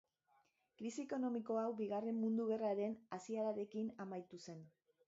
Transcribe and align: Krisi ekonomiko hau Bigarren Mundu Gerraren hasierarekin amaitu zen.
Krisi 0.79 1.03
ekonomiko 1.03 1.59
hau 1.65 1.67
Bigarren 1.83 2.19
Mundu 2.25 2.49
Gerraren 2.55 2.97
hasierarekin 3.19 3.95
amaitu 4.07 4.43
zen. 4.49 4.69